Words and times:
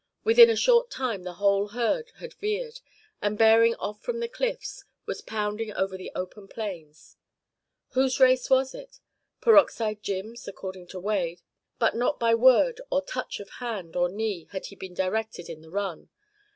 Within 0.23 0.49
a 0.49 0.55
short 0.55 0.89
time 0.89 1.21
the 1.21 1.33
whole 1.35 1.67
herd 1.67 2.11
had 2.15 2.33
veered, 2.33 2.79
and, 3.21 3.37
bearing 3.37 3.75
off 3.75 4.01
from 4.01 4.19
the 4.19 4.27
cliffs, 4.27 4.83
was 5.05 5.21
pounding 5.21 5.71
over 5.73 5.95
the 5.95 6.11
open 6.15 6.47
plains. 6.47 7.17
Whose 7.89 8.19
race 8.19 8.49
was 8.49 8.73
it? 8.73 8.99
Peroxide 9.41 10.01
Jim's, 10.01 10.47
according 10.47 10.87
to 10.87 10.99
Wade, 10.99 11.43
for 11.77 11.91
not 11.93 12.19
by 12.19 12.33
word 12.33 12.81
or 12.89 13.01
by 13.03 13.09
touch 13.13 13.39
of 13.39 13.49
hand 13.59 13.95
or 13.95 14.09
knee 14.09 14.47
had 14.49 14.65
he 14.65 14.75
been 14.75 14.95
directed 14.95 15.47
in 15.49 15.61
the 15.61 15.69
run. 15.69 16.09